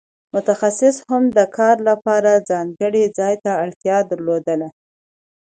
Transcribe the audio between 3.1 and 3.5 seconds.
ځای